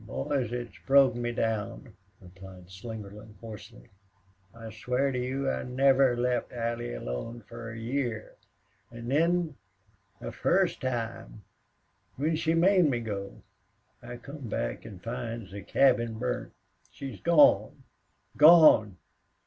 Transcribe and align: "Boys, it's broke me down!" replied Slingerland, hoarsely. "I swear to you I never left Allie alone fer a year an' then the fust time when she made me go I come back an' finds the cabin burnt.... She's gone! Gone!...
"Boys, 0.07 0.51
it's 0.51 0.79
broke 0.87 1.13
me 1.13 1.31
down!" 1.31 1.93
replied 2.19 2.71
Slingerland, 2.71 3.35
hoarsely. 3.39 3.91
"I 4.51 4.71
swear 4.71 5.11
to 5.11 5.19
you 5.23 5.47
I 5.47 5.61
never 5.61 6.17
left 6.17 6.51
Allie 6.51 6.95
alone 6.95 7.41
fer 7.41 7.69
a 7.71 7.77
year 7.77 8.33
an' 8.91 9.09
then 9.09 9.57
the 10.19 10.31
fust 10.31 10.81
time 10.81 11.43
when 12.15 12.35
she 12.35 12.55
made 12.55 12.85
me 12.89 12.99
go 12.99 13.43
I 14.01 14.17
come 14.17 14.49
back 14.49 14.87
an' 14.87 14.97
finds 14.97 15.51
the 15.51 15.61
cabin 15.61 16.17
burnt.... 16.17 16.53
She's 16.89 17.19
gone! 17.19 17.83
Gone!... 18.37 18.97